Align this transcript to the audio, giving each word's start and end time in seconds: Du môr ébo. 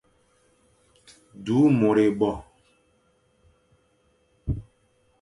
Du 1.45 1.59
môr 1.77 1.99
ébo. 2.05 2.31